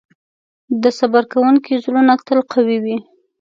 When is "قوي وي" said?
2.51-2.97